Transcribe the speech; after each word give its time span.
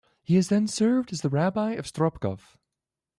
He 0.23 0.39
then 0.39 0.67
served 0.67 1.13
as 1.13 1.21
the 1.21 1.29
rabbi 1.29 1.73
of 1.73 1.85
Stropkov. 1.85 2.57